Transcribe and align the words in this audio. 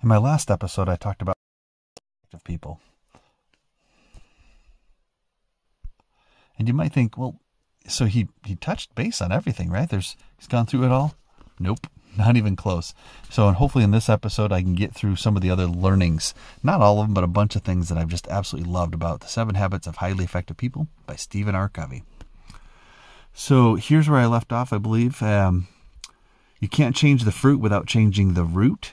In 0.00 0.08
my 0.08 0.16
last 0.16 0.50
episode, 0.50 0.88
I 0.88 0.96
talked 0.96 1.22
about 1.22 1.34
of 2.32 2.44
people. 2.44 2.80
And 6.58 6.68
you 6.68 6.74
might 6.74 6.92
think, 6.92 7.16
well, 7.16 7.40
so 7.86 8.04
he, 8.04 8.28
he 8.44 8.54
touched 8.54 8.94
base 8.94 9.20
on 9.22 9.32
everything, 9.32 9.70
right? 9.70 9.88
There's 9.88 10.16
he's 10.36 10.46
gone 10.46 10.66
through 10.66 10.84
it 10.84 10.92
all. 10.92 11.14
Nope, 11.58 11.86
not 12.16 12.36
even 12.36 12.54
close. 12.54 12.94
So, 13.30 13.48
and 13.48 13.56
hopefully 13.56 13.82
in 13.82 13.90
this 13.90 14.08
episode, 14.08 14.52
I 14.52 14.62
can 14.62 14.74
get 14.74 14.94
through 14.94 15.16
some 15.16 15.36
of 15.36 15.42
the 15.42 15.50
other 15.50 15.66
learnings. 15.66 16.34
Not 16.62 16.80
all 16.80 17.00
of 17.00 17.06
them, 17.06 17.14
but 17.14 17.24
a 17.24 17.28
bunch 17.28 17.56
of 17.56 17.62
things 17.62 17.88
that 17.88 17.98
I've 17.98 18.08
just 18.08 18.28
absolutely 18.28 18.70
loved 18.70 18.94
about 18.94 19.20
the 19.20 19.28
Seven 19.28 19.54
Habits 19.54 19.86
of 19.86 19.96
Highly 19.96 20.24
Effective 20.24 20.56
People 20.56 20.86
by 21.06 21.16
Stephen 21.16 21.54
R. 21.54 21.68
Covey. 21.68 22.04
So 23.32 23.76
here's 23.76 24.08
where 24.08 24.20
I 24.20 24.26
left 24.26 24.52
off, 24.52 24.72
I 24.72 24.78
believe. 24.78 25.22
Um, 25.22 25.68
you 26.60 26.68
can't 26.68 26.96
change 26.96 27.24
the 27.24 27.32
fruit 27.32 27.60
without 27.60 27.86
changing 27.86 28.34
the 28.34 28.44
root. 28.44 28.92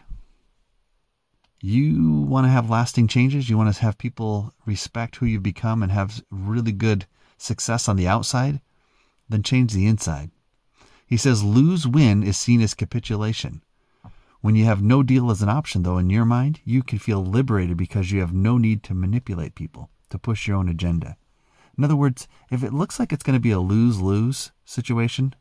You 1.68 2.22
want 2.22 2.46
to 2.46 2.52
have 2.52 2.70
lasting 2.70 3.08
changes. 3.08 3.50
You 3.50 3.58
want 3.58 3.74
to 3.74 3.82
have 3.82 3.98
people 3.98 4.54
respect 4.68 5.16
who 5.16 5.26
you've 5.26 5.42
become 5.42 5.82
and 5.82 5.92
have 5.92 6.24
really 6.30 6.72
good 6.72 7.08
success 7.40 7.90
on 7.90 7.96
the 7.96 8.08
outside. 8.08 8.62
Then 9.30 9.42
change 9.42 9.74
the 9.74 9.88
inside. 9.88 10.30
He 11.08 11.18
says 11.18 11.44
lose 11.44 11.88
win 11.88 12.22
is 12.22 12.38
seen 12.38 12.62
as 12.62 12.76
capitulation. 12.76 13.64
When 14.42 14.54
you 14.54 14.66
have 14.66 14.84
no 14.84 15.02
deal 15.02 15.32
as 15.32 15.42
an 15.42 15.50
option, 15.50 15.82
though, 15.82 15.98
in 15.98 16.12
your 16.12 16.24
mind, 16.24 16.60
you 16.66 16.84
can 16.84 17.00
feel 17.00 17.26
liberated 17.26 17.78
because 17.78 18.12
you 18.12 18.20
have 18.20 18.32
no 18.32 18.60
need 18.60 18.84
to 18.84 18.94
manipulate 18.94 19.56
people 19.56 19.90
to 20.12 20.20
push 20.20 20.48
your 20.48 20.58
own 20.58 20.70
agenda. 20.70 21.18
In 21.76 21.84
other 21.84 21.96
words, 21.96 22.28
if 22.52 22.64
it 22.64 22.74
looks 22.74 23.00
like 23.00 23.12
it's 23.12 23.24
going 23.24 23.38
to 23.38 23.40
be 23.40 23.50
a 23.50 23.60
lose 23.60 24.00
lose 24.00 24.52
situation, 24.66 25.34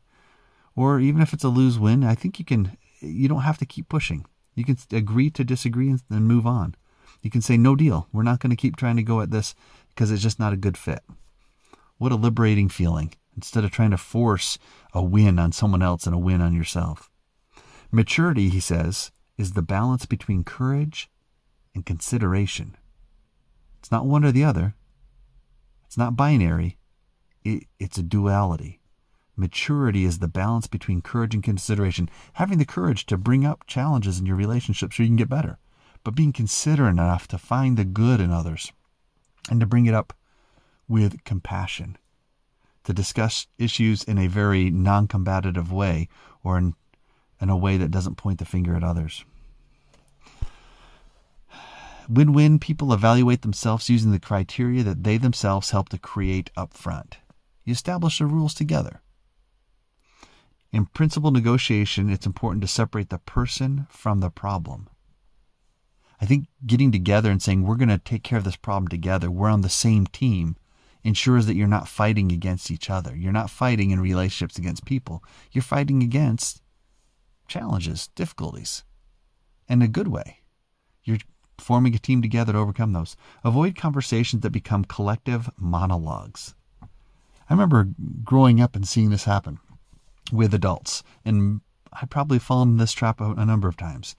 or 0.75 0.99
even 0.99 1.21
if 1.21 1.33
it's 1.33 1.43
a 1.43 1.49
lose 1.49 1.77
win, 1.77 2.03
I 2.03 2.15
think 2.15 2.39
you 2.39 2.45
can, 2.45 2.79
you 2.99 3.27
don't 3.27 3.41
have 3.41 3.59
to 3.59 3.65
keep 3.67 3.89
pushing. 3.89 4.25
You 4.55 4.63
can 4.63 4.77
agree 4.91 5.29
to 5.31 5.43
disagree 5.43 5.89
and, 5.89 6.01
and 6.09 6.27
move 6.27 6.47
on. 6.47 6.75
You 7.21 7.29
can 7.29 7.41
say, 7.41 7.57
no 7.57 7.75
deal. 7.75 8.07
We're 8.13 8.23
not 8.23 8.39
going 8.39 8.51
to 8.51 8.55
keep 8.55 8.75
trying 8.75 8.95
to 8.95 9.03
go 9.03 9.21
at 9.21 9.31
this 9.31 9.53
because 9.89 10.11
it's 10.11 10.23
just 10.23 10.39
not 10.39 10.53
a 10.53 10.57
good 10.57 10.77
fit. 10.77 11.03
What 11.97 12.11
a 12.11 12.15
liberating 12.15 12.69
feeling 12.69 13.13
instead 13.35 13.63
of 13.63 13.71
trying 13.71 13.91
to 13.91 13.97
force 13.97 14.57
a 14.93 15.03
win 15.03 15.39
on 15.39 15.51
someone 15.51 15.81
else 15.81 16.05
and 16.05 16.15
a 16.15 16.19
win 16.19 16.41
on 16.41 16.53
yourself. 16.53 17.09
Maturity, 17.91 18.49
he 18.49 18.59
says, 18.59 19.11
is 19.37 19.53
the 19.53 19.61
balance 19.61 20.05
between 20.05 20.43
courage 20.43 21.09
and 21.73 21.85
consideration. 21.85 22.77
It's 23.79 23.91
not 23.91 24.05
one 24.05 24.23
or 24.23 24.31
the 24.31 24.43
other, 24.43 24.73
it's 25.85 25.97
not 25.97 26.15
binary, 26.15 26.77
it, 27.43 27.63
it's 27.79 27.97
a 27.97 28.03
duality. 28.03 28.81
Maturity 29.37 30.05
is 30.05 30.19
the 30.19 30.27
balance 30.29 30.67
between 30.67 31.01
courage 31.01 31.33
and 31.33 31.43
consideration. 31.43 32.09
Having 32.33 32.57
the 32.57 32.65
courage 32.65 33.05
to 33.07 33.17
bring 33.17 33.45
up 33.45 33.67
challenges 33.67 34.19
in 34.19 34.25
your 34.25 34.37
relationship 34.37 34.93
so 34.93 35.03
you 35.03 35.09
can 35.09 35.17
get 35.17 35.29
better, 35.29 35.57
but 36.03 36.15
being 36.15 36.31
considerate 36.31 36.91
enough 36.91 37.27
to 37.27 37.37
find 37.37 37.75
the 37.75 37.83
good 37.83 38.21
in 38.21 38.31
others 38.31 38.71
and 39.49 39.59
to 39.59 39.65
bring 39.65 39.85
it 39.85 39.93
up 39.93 40.13
with 40.87 41.23
compassion, 41.25 41.97
to 42.85 42.93
discuss 42.93 43.47
issues 43.57 44.03
in 44.03 44.17
a 44.17 44.27
very 44.27 44.69
non 44.69 45.07
combative 45.07 45.71
way 45.71 46.07
or 46.43 46.57
in, 46.57 46.75
in 47.41 47.49
a 47.49 47.57
way 47.57 47.75
that 47.75 47.91
doesn't 47.91 48.15
point 48.15 48.39
the 48.39 48.45
finger 48.45 48.75
at 48.75 48.83
others. 48.83 49.25
Win 52.07 52.33
win 52.33 52.59
people 52.59 52.93
evaluate 52.93 53.41
themselves 53.41 53.89
using 53.89 54.11
the 54.11 54.19
criteria 54.19 54.83
that 54.83 55.03
they 55.03 55.17
themselves 55.17 55.71
help 55.71 55.89
to 55.89 55.97
create 55.97 56.51
up 56.55 56.73
front. 56.73 57.17
You 57.63 57.71
establish 57.73 58.19
the 58.19 58.27
rules 58.27 58.53
together. 58.53 59.01
In 60.75 60.87
principal 60.87 61.31
negotiation, 61.31 62.09
it's 62.09 62.25
important 62.25 62.61
to 62.61 62.67
separate 62.67 63.09
the 63.09 63.19
person 63.19 63.87
from 63.89 64.19
the 64.19 64.29
problem. 64.29 64.89
I 66.19 66.25
think 66.25 66.47
getting 66.65 66.91
together 66.91 67.31
and 67.31 67.41
saying, 67.41 67.63
we're 67.63 67.77
going 67.77 67.87
to 67.87 67.97
take 67.97 68.23
care 68.23 68.37
of 68.37 68.43
this 68.43 68.57
problem 68.57 68.89
together, 68.89 69.31
we're 69.31 69.47
on 69.47 69.61
the 69.61 69.69
same 69.69 70.05
team, 70.05 70.57
ensures 71.01 71.45
that 71.45 71.55
you're 71.55 71.65
not 71.65 71.87
fighting 71.87 72.29
against 72.29 72.69
each 72.69 72.89
other. 72.89 73.15
You're 73.15 73.31
not 73.31 73.49
fighting 73.49 73.91
in 73.91 74.01
relationships 74.01 74.57
against 74.57 74.83
people. 74.83 75.23
You're 75.49 75.61
fighting 75.61 76.03
against 76.03 76.61
challenges, 77.47 78.09
difficulties, 78.09 78.83
in 79.69 79.81
a 79.81 79.87
good 79.87 80.09
way. 80.09 80.41
You're 81.05 81.19
forming 81.57 81.95
a 81.95 81.99
team 81.99 82.21
together 82.21 82.51
to 82.51 82.59
overcome 82.59 82.91
those. 82.91 83.15
Avoid 83.45 83.77
conversations 83.77 84.41
that 84.41 84.49
become 84.49 84.83
collective 84.83 85.49
monologues. 85.57 86.53
I 86.81 87.53
remember 87.53 87.87
growing 88.25 88.59
up 88.59 88.75
and 88.75 88.85
seeing 88.85 89.09
this 89.09 89.23
happen 89.23 89.59
with 90.31 90.53
adults, 90.53 91.03
and 91.23 91.61
I've 91.93 92.09
probably 92.09 92.39
fallen 92.39 92.69
in 92.69 92.77
this 92.77 92.93
trap 92.93 93.21
a, 93.21 93.31
a 93.31 93.45
number 93.45 93.67
of 93.67 93.77
times. 93.77 94.15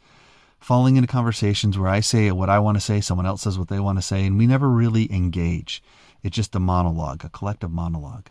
Falling 0.59 0.97
into 0.97 1.07
conversations 1.07 1.79
where 1.79 1.91
I 1.91 2.01
say 2.01 2.31
what 2.33 2.49
I 2.49 2.59
want 2.59 2.77
to 2.77 2.81
say, 2.81 3.01
someone 3.01 3.27
else 3.27 3.43
says 3.43 3.59
what 3.59 3.69
they 3.69 3.81
want 3.81 3.99
to 3.99 4.03
say, 4.03 4.25
and 4.25 4.39
we 4.39 4.47
never 4.47 4.69
really 4.69 5.13
engage. 5.13 5.83
It's 6.23 6.37
just 6.37 6.55
a 6.55 6.61
monologue, 6.61 7.25
a 7.25 7.29
collective 7.29 7.71
monologue. 7.71 8.29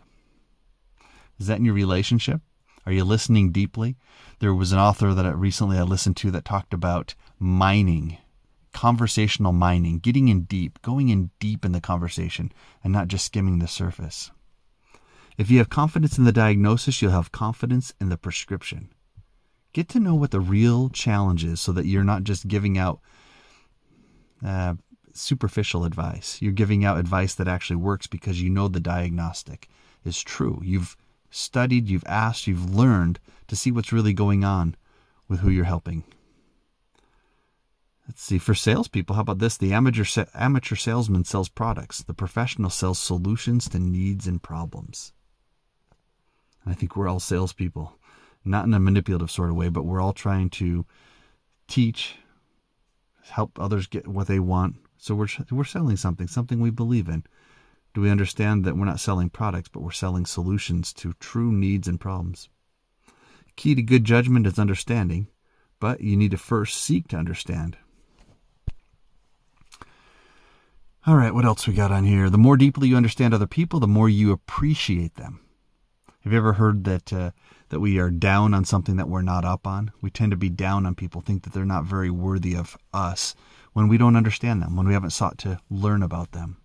Is 1.38 1.46
that 1.46 1.58
in 1.58 1.64
your 1.64 1.74
relationship? 1.74 2.40
Are 2.84 2.92
you 2.92 3.04
listening 3.04 3.52
deeply? 3.52 3.96
There 4.38 4.54
was 4.54 4.72
an 4.72 4.78
author 4.78 5.14
that 5.14 5.26
I 5.26 5.30
recently 5.30 5.78
I 5.78 5.82
listened 5.82 6.16
to 6.18 6.30
that 6.32 6.44
talked 6.44 6.74
about 6.74 7.14
mining 7.38 8.18
conversational 8.76 9.54
mining, 9.54 9.98
getting 9.98 10.28
in 10.28 10.42
deep, 10.42 10.82
going 10.82 11.08
in 11.08 11.30
deep 11.40 11.64
in 11.64 11.72
the 11.72 11.80
conversation 11.80 12.52
and 12.84 12.92
not 12.92 13.08
just 13.08 13.24
skimming 13.24 13.58
the 13.58 13.66
surface. 13.66 14.30
If 15.38 15.50
you 15.50 15.58
have 15.58 15.68
confidence 15.68 16.16
in 16.16 16.24
the 16.24 16.32
diagnosis, 16.32 17.02
you'll 17.02 17.10
have 17.12 17.32
confidence 17.32 17.92
in 18.00 18.08
the 18.08 18.16
prescription. 18.16 18.88
Get 19.72 19.88
to 19.90 20.00
know 20.00 20.14
what 20.14 20.30
the 20.30 20.40
real 20.40 20.88
challenge 20.88 21.44
is 21.44 21.60
so 21.60 21.72
that 21.72 21.84
you're 21.84 22.04
not 22.04 22.24
just 22.24 22.48
giving 22.48 22.78
out 22.78 23.00
uh, 24.44 24.74
superficial 25.12 25.84
advice. 25.84 26.40
You're 26.40 26.52
giving 26.52 26.84
out 26.84 26.98
advice 26.98 27.34
that 27.34 27.48
actually 27.48 27.76
works 27.76 28.06
because 28.06 28.40
you 28.40 28.48
know 28.48 28.68
the 28.68 28.80
diagnostic 28.80 29.68
is 30.04 30.22
true. 30.22 30.60
You've 30.64 30.96
studied, 31.30 31.88
you've 31.88 32.06
asked, 32.06 32.46
you've 32.46 32.74
learned 32.74 33.18
to 33.48 33.56
see 33.56 33.70
what's 33.70 33.92
really 33.92 34.14
going 34.14 34.44
on 34.44 34.74
with 35.28 35.40
who 35.40 35.50
you're 35.50 35.64
helping. 35.64 36.04
Let's 38.08 38.22
see. 38.22 38.38
For 38.38 38.54
salespeople, 38.54 39.16
how 39.16 39.22
about 39.22 39.40
this? 39.40 39.56
The 39.56 39.72
amateur 39.72 40.04
amateur 40.34 40.76
salesman 40.76 41.24
sells 41.24 41.48
products. 41.48 42.02
The 42.02 42.14
professional 42.14 42.70
sells 42.70 43.00
solutions 43.00 43.68
to 43.70 43.80
needs 43.80 44.28
and 44.28 44.40
problems. 44.40 45.12
I 46.66 46.74
think 46.74 46.96
we're 46.96 47.08
all 47.08 47.20
salespeople, 47.20 47.96
not 48.44 48.64
in 48.64 48.74
a 48.74 48.80
manipulative 48.80 49.30
sort 49.30 49.50
of 49.50 49.56
way, 49.56 49.68
but 49.68 49.84
we're 49.84 50.00
all 50.00 50.12
trying 50.12 50.50
to 50.50 50.84
teach, 51.68 52.16
help 53.22 53.58
others 53.58 53.86
get 53.86 54.08
what 54.08 54.26
they 54.26 54.40
want. 54.40 54.76
So 54.98 55.14
we're 55.14 55.28
we're 55.50 55.64
selling 55.64 55.96
something, 55.96 56.26
something 56.26 56.60
we 56.60 56.70
believe 56.70 57.08
in. 57.08 57.24
Do 57.94 58.00
we 58.00 58.10
understand 58.10 58.64
that 58.64 58.76
we're 58.76 58.84
not 58.84 59.00
selling 59.00 59.30
products, 59.30 59.68
but 59.68 59.82
we're 59.82 59.90
selling 59.90 60.26
solutions 60.26 60.92
to 60.94 61.14
true 61.14 61.52
needs 61.52 61.88
and 61.88 62.00
problems? 62.00 62.48
Key 63.56 63.74
to 63.74 63.82
good 63.82 64.04
judgment 64.04 64.46
is 64.46 64.58
understanding, 64.58 65.28
but 65.80 66.00
you 66.00 66.16
need 66.16 66.32
to 66.32 66.36
first 66.36 66.82
seek 66.82 67.08
to 67.08 67.16
understand. 67.16 67.78
All 71.06 71.16
right, 71.16 71.32
what 71.32 71.44
else 71.44 71.66
we 71.66 71.72
got 71.72 71.92
on 71.92 72.04
here? 72.04 72.28
The 72.28 72.36
more 72.36 72.56
deeply 72.56 72.88
you 72.88 72.96
understand 72.96 73.32
other 73.32 73.46
people, 73.46 73.78
the 73.78 73.86
more 73.86 74.08
you 74.08 74.32
appreciate 74.32 75.14
them. 75.14 75.40
Have 76.26 76.32
you 76.32 76.38
ever 76.38 76.54
heard 76.54 76.82
that 76.82 77.12
uh, 77.12 77.30
that 77.68 77.78
we 77.78 78.00
are 78.00 78.10
down 78.10 78.52
on 78.52 78.64
something 78.64 78.96
that 78.96 79.08
we're 79.08 79.22
not 79.22 79.44
up 79.44 79.64
on? 79.64 79.92
We 80.00 80.10
tend 80.10 80.32
to 80.32 80.36
be 80.36 80.48
down 80.48 80.84
on 80.84 80.96
people, 80.96 81.20
think 81.20 81.44
that 81.44 81.52
they're 81.52 81.64
not 81.64 81.84
very 81.84 82.10
worthy 82.10 82.56
of 82.56 82.76
us 82.92 83.36
when 83.74 83.86
we 83.86 83.96
don't 83.96 84.16
understand 84.16 84.60
them, 84.60 84.74
when 84.74 84.88
we 84.88 84.92
haven't 84.92 85.10
sought 85.10 85.38
to 85.38 85.60
learn 85.70 86.02
about 86.02 86.32
them. 86.32 86.56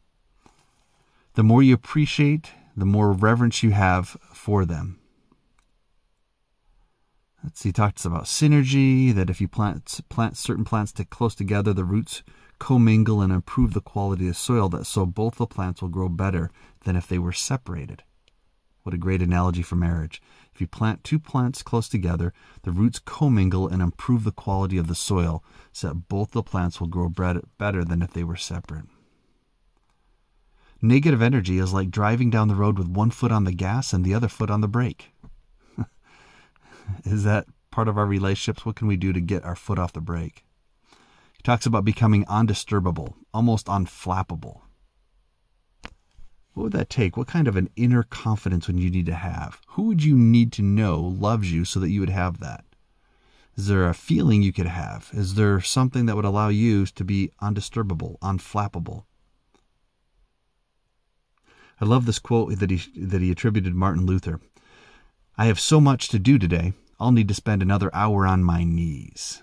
The 1.35 1.43
more 1.43 1.61
you 1.61 1.75
appreciate, 1.75 2.49
the 2.75 2.87
more 2.87 3.11
reverence 3.11 3.61
you 3.61 3.69
have 3.69 4.17
for 4.33 4.65
them. 4.65 4.99
Let's 7.43 7.59
see, 7.59 7.69
he 7.69 7.73
talks 7.73 8.03
about 8.03 8.23
synergy, 8.23 9.13
that 9.13 9.29
if 9.29 9.39
you 9.39 9.47
plant, 9.47 9.99
plant 10.09 10.37
certain 10.37 10.65
plants 10.65 10.91
to 10.93 11.05
close 11.05 11.35
together, 11.35 11.71
the 11.71 11.85
roots 11.85 12.23
commingle 12.57 13.21
and 13.21 13.31
improve 13.31 13.75
the 13.75 13.79
quality 13.81 14.27
of 14.27 14.37
soil 14.37 14.69
that 14.69 14.87
so 14.87 15.05
both 15.05 15.35
the 15.35 15.45
plants 15.45 15.83
will 15.83 15.89
grow 15.89 16.09
better 16.09 16.49
than 16.83 16.95
if 16.95 17.07
they 17.07 17.19
were 17.19 17.31
separated. 17.31 18.01
What 18.83 18.95
a 18.95 18.97
great 18.97 19.21
analogy 19.21 19.61
for 19.61 19.75
marriage. 19.75 20.21
If 20.53 20.59
you 20.59 20.67
plant 20.67 21.03
two 21.03 21.19
plants 21.19 21.61
close 21.61 21.87
together, 21.87 22.33
the 22.63 22.71
roots 22.71 22.99
commingle 22.99 23.67
and 23.67 23.81
improve 23.81 24.23
the 24.23 24.31
quality 24.31 24.77
of 24.77 24.87
the 24.87 24.95
soil 24.95 25.43
so 25.71 25.89
that 25.89 26.07
both 26.07 26.31
the 26.31 26.43
plants 26.43 26.79
will 26.79 26.87
grow 26.87 27.07
better 27.09 27.85
than 27.85 28.01
if 28.01 28.13
they 28.13 28.23
were 28.23 28.35
separate. 28.35 28.85
Negative 30.81 31.21
energy 31.21 31.59
is 31.59 31.73
like 31.73 31.91
driving 31.91 32.31
down 32.31 32.47
the 32.47 32.55
road 32.55 32.79
with 32.79 32.87
one 32.87 33.11
foot 33.11 33.31
on 33.31 33.43
the 33.43 33.51
gas 33.51 33.93
and 33.93 34.03
the 34.03 34.15
other 34.15 34.27
foot 34.27 34.49
on 34.49 34.61
the 34.61 34.67
brake. 34.67 35.11
is 37.03 37.23
that 37.23 37.45
part 37.69 37.87
of 37.87 37.99
our 37.99 38.07
relationships? 38.07 38.65
What 38.65 38.75
can 38.75 38.87
we 38.87 38.97
do 38.97 39.13
to 39.13 39.21
get 39.21 39.43
our 39.43 39.55
foot 39.55 39.77
off 39.77 39.93
the 39.93 40.01
brake? 40.01 40.43
He 41.37 41.43
talks 41.43 41.67
about 41.67 41.85
becoming 41.85 42.25
undisturbable, 42.25 43.13
almost 43.31 43.67
unflappable. 43.67 44.61
What 46.53 46.63
would 46.63 46.73
that 46.73 46.89
take? 46.89 47.15
What 47.15 47.27
kind 47.27 47.47
of 47.47 47.55
an 47.55 47.69
inner 47.75 48.03
confidence 48.03 48.67
would 48.67 48.79
you 48.79 48.89
need 48.89 49.05
to 49.05 49.15
have? 49.15 49.61
Who 49.69 49.83
would 49.83 50.03
you 50.03 50.15
need 50.17 50.51
to 50.53 50.61
know 50.61 50.99
loves 50.99 51.51
you 51.51 51.63
so 51.63 51.79
that 51.79 51.89
you 51.89 52.01
would 52.01 52.09
have 52.09 52.39
that? 52.39 52.65
Is 53.55 53.67
there 53.67 53.87
a 53.87 53.93
feeling 53.93 54.41
you 54.41 54.53
could 54.53 54.67
have? 54.67 55.09
Is 55.13 55.35
there 55.35 55.61
something 55.61 56.05
that 56.05 56.15
would 56.15 56.25
allow 56.25 56.49
you 56.49 56.85
to 56.85 57.03
be 57.03 57.31
undisturbable, 57.41 58.17
unflappable? 58.19 59.05
I 61.79 61.85
love 61.85 62.05
this 62.05 62.19
quote 62.19 62.59
that 62.59 62.69
he 62.69 62.81
that 62.95 63.21
he 63.21 63.31
attributed 63.31 63.73
Martin 63.73 64.05
Luther. 64.05 64.39
I 65.37 65.45
have 65.45 65.59
so 65.59 65.81
much 65.81 66.09
to 66.09 66.19
do 66.19 66.37
today. 66.37 66.73
I'll 66.99 67.11
need 67.11 67.27
to 67.29 67.33
spend 67.33 67.61
another 67.61 67.89
hour 67.93 68.27
on 68.27 68.43
my 68.43 68.63
knees. 68.63 69.41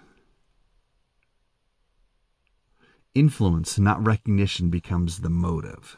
Influence, 3.15 3.79
not 3.79 4.05
recognition, 4.05 4.71
becomes 4.71 5.21
the 5.21 5.31
motive. 5.31 5.97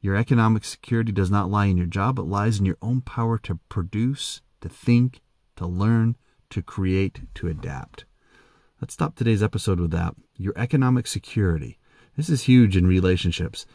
Your 0.00 0.14
economic 0.14 0.64
security 0.64 1.10
does 1.10 1.30
not 1.30 1.50
lie 1.50 1.66
in 1.66 1.76
your 1.76 1.86
job, 1.86 2.16
but 2.16 2.26
lies 2.26 2.58
in 2.58 2.64
your 2.64 2.78
own 2.80 3.00
power 3.00 3.36
to 3.38 3.58
produce, 3.68 4.42
to 4.60 4.68
think, 4.68 5.20
to 5.56 5.66
learn, 5.66 6.16
to 6.50 6.62
create, 6.62 7.22
to 7.34 7.48
adapt. 7.48 8.04
Let's 8.80 8.94
stop 8.94 9.16
today's 9.16 9.42
episode 9.42 9.80
with 9.80 9.90
that. 9.90 10.14
Your 10.36 10.52
economic 10.56 11.08
security. 11.08 11.78
This 12.16 12.28
is 12.28 12.42
huge 12.42 12.76
in 12.76 12.86
relationships. 12.86 13.66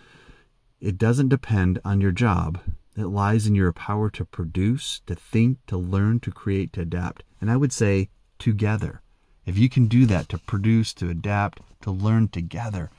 It 0.79 0.97
doesn't 0.97 1.27
depend 1.27 1.79
on 1.83 1.99
your 1.99 2.11
job. 2.11 2.59
It 2.95 3.05
lies 3.05 3.45
in 3.45 3.55
your 3.55 3.73
power 3.73 4.09
to 4.11 4.23
produce, 4.23 5.01
to 5.07 5.15
think, 5.15 5.57
to 5.67 5.77
learn, 5.77 6.21
to 6.21 6.31
create, 6.31 6.71
to 6.73 6.81
adapt. 6.81 7.23
And 7.41 7.51
I 7.51 7.57
would 7.57 7.73
say 7.73 8.09
together. 8.39 9.01
If 9.45 9.57
you 9.57 9.67
can 9.67 9.87
do 9.87 10.05
that, 10.05 10.29
to 10.29 10.37
produce, 10.37 10.93
to 10.95 11.09
adapt, 11.09 11.59
to 11.81 11.91
learn 11.91 12.29
together, 12.29 12.89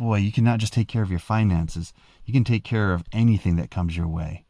boy, 0.00 0.16
you 0.16 0.32
can 0.32 0.44
not 0.44 0.58
just 0.58 0.72
take 0.72 0.88
care 0.88 1.02
of 1.02 1.10
your 1.10 1.18
finances, 1.18 1.92
you 2.24 2.32
can 2.32 2.42
take 2.42 2.64
care 2.64 2.94
of 2.94 3.04
anything 3.12 3.56
that 3.56 3.70
comes 3.70 3.98
your 3.98 4.08
way. 4.08 4.46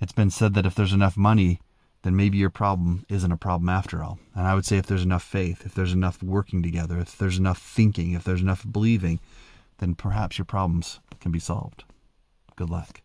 It's 0.00 0.12
been 0.12 0.30
said 0.30 0.54
that 0.54 0.64
if 0.64 0.76
there's 0.76 0.92
enough 0.92 1.16
money, 1.16 1.60
then 2.02 2.14
maybe 2.14 2.38
your 2.38 2.50
problem 2.50 3.04
isn't 3.08 3.32
a 3.32 3.36
problem 3.36 3.68
after 3.68 4.04
all. 4.04 4.20
And 4.32 4.46
I 4.46 4.54
would 4.54 4.64
say 4.64 4.76
if 4.76 4.86
there's 4.86 5.02
enough 5.02 5.24
faith, 5.24 5.66
if 5.66 5.74
there's 5.74 5.92
enough 5.92 6.22
working 6.22 6.62
together, 6.62 7.00
if 7.00 7.18
there's 7.18 7.36
enough 7.36 7.58
thinking, 7.58 8.12
if 8.12 8.22
there's 8.22 8.42
enough 8.42 8.64
believing, 8.70 9.18
then 9.78 9.96
perhaps 9.96 10.38
your 10.38 10.44
problems 10.44 11.00
can 11.18 11.32
be 11.32 11.40
solved. 11.40 11.82
Good 12.54 12.70
luck. 12.70 13.02